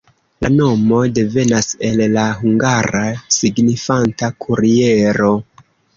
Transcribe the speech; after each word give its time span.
La 0.43 0.49
nomo 0.53 1.01
devenas 1.17 1.69
el 1.89 2.01
la 2.15 2.23
hungara, 2.39 3.03
signifanta 3.39 4.31
kuriero. 4.47 5.31